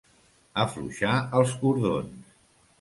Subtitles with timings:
[0.63, 1.13] Afluixar
[1.43, 2.37] els cordons.